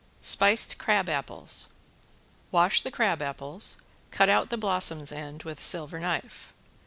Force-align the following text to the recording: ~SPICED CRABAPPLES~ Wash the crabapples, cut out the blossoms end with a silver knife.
~SPICED 0.23 0.79
CRABAPPLES~ 0.79 1.67
Wash 2.51 2.81
the 2.81 2.89
crabapples, 2.89 3.77
cut 4.09 4.29
out 4.29 4.49
the 4.49 4.57
blossoms 4.57 5.11
end 5.11 5.43
with 5.43 5.59
a 5.59 5.61
silver 5.61 5.99
knife. 5.99 6.53